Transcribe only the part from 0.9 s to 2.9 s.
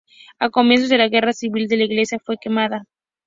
la Guerra Civil la iglesia fue quemada.